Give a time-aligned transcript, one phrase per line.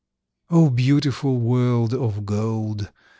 [0.49, 2.89] O, beautiful world of gold!